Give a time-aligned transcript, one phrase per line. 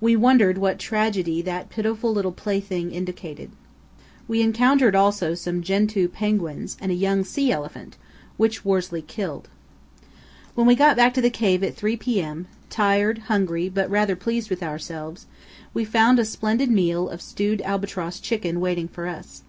[0.00, 3.50] We wondered what tragedy that pitiful little plaything indicated.
[4.28, 7.96] We encountered also some gentoo penguins and a young sea elephant,
[8.36, 9.48] which Worsley killed.
[10.54, 14.48] When we got back to the cave at 3 p.m., tired, hungry, but rather pleased
[14.48, 15.26] with ourselves,
[15.74, 19.42] we found a splendid meal of stewed albatross chicken waiting for us.